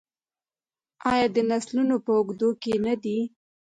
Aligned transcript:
آیا 1.11 1.27
د 1.35 1.37
نسلونو 1.49 1.95
په 2.05 2.11
اوږدو 2.17 2.49
کې 2.61 2.73
نه 2.85 2.93
دی؟ 3.03 3.17